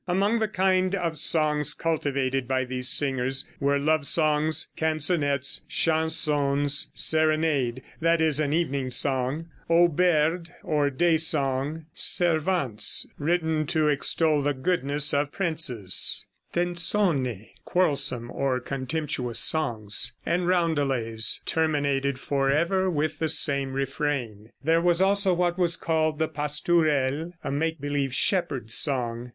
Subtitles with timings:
[0.07, 7.83] Among the kind of songs cultivated by these singers were love songs, canzonets, chansons; serenade
[7.99, 15.13] that is, an evening song; auberde, or day song; servantes, written to extol the goodness
[15.13, 24.49] of princes; tenzone, quarrelsome or contemptuous songs; and roundelays, terminated forever with the same refrain.
[24.63, 29.29] There was also what was called the pastourelle, a make believe shepherd's song.